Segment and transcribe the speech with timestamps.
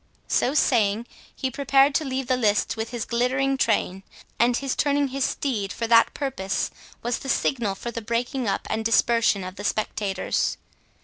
[0.27, 1.05] So saying,
[1.35, 4.01] he prepared to leave the lists with his glittering train,
[4.39, 6.71] and his turning his steed for that purpose,
[7.03, 10.57] was the signal for the breaking up and dispersion of the spectators.